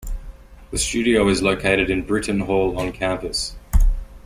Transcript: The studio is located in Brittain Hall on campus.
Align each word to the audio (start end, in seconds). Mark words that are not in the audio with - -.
The 0.71 0.79
studio 0.79 1.27
is 1.27 1.43
located 1.43 1.91
in 1.91 2.03
Brittain 2.07 2.39
Hall 2.47 2.75
on 2.79 2.91
campus. 2.91 3.55